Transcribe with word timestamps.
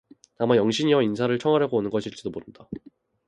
아마 0.39 0.57
영신이와 0.57 1.03
인사를 1.03 1.37
청하려고 1.37 1.77
오는 1.77 1.91
것인지도 1.91 2.31
모른다. 2.31 2.67